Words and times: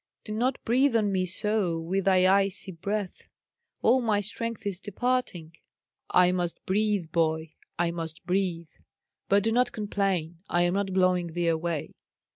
"Do 0.23 0.33
not 0.33 0.57
breathe 0.65 0.95
on 0.95 1.11
me 1.11 1.27
so 1.27 1.77
with 1.77 2.05
thy 2.05 2.25
icy 2.27 2.71
breath. 2.71 3.27
All 3.83 4.01
my 4.01 4.19
strength 4.19 4.65
is 4.65 4.79
departing." 4.79 5.53
"I 6.09 6.31
must 6.31 6.65
breathe, 6.65 7.11
boy; 7.11 7.53
I 7.77 7.91
must 7.91 8.25
breathe. 8.25 8.71
But 9.29 9.43
do 9.43 9.51
not 9.51 9.71
complain. 9.71 10.39
I 10.49 10.63
am 10.63 10.73
not 10.73 10.91
blowing 10.91 11.33
thee 11.33 11.49
away." 11.49 11.91